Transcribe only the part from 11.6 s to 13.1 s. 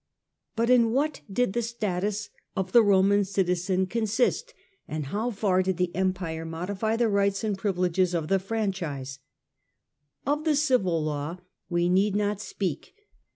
we need not speak.